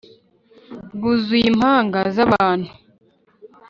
rwuzuye 0.93 1.45
impanga 1.51 1.99
z' 2.15 2.23
abantu 2.25 2.69